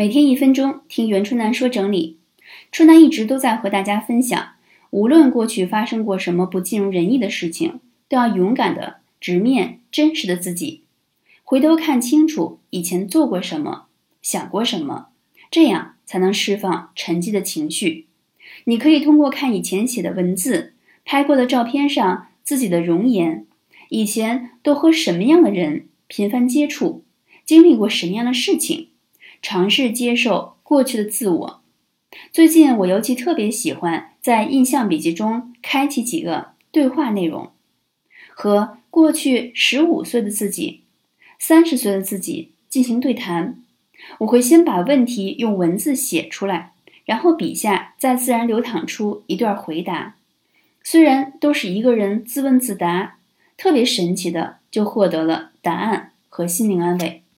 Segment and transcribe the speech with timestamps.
[0.00, 2.16] 每天一分钟，听袁春楠说整理。
[2.72, 4.52] 春楠一直都在和大家分享，
[4.88, 10.84] 无论过去发生过什么不尽如人意的事情，都要勇敢的直面真实的自己，
[11.44, 13.88] 回头看清楚以前做过什么，
[14.22, 15.08] 想过什么，
[15.50, 18.06] 这样才能释放沉寂的情绪。
[18.64, 20.72] 你可以通过看以前写的文字、
[21.04, 23.44] 拍过的照片上自己的容颜，
[23.90, 27.04] 以前都和什么样的人频繁接触，
[27.44, 28.86] 经历过什么样的事情。
[29.42, 31.60] 尝试接受过去的自我。
[32.32, 37.50] 最近我尤其特别喜欢在印象笔记中开启几个对话内容，
[38.30, 40.82] 和过去十五岁的自己、
[41.38, 43.62] 三十岁的自己进行对谈。
[44.18, 46.72] 我会先把问题用文字写出来，
[47.04, 50.16] 然后笔下再自然流淌出一段回答。
[50.82, 53.18] 虽然都是一个人自问自答，
[53.56, 57.22] 特别神奇的就获得了答案和心灵安慰。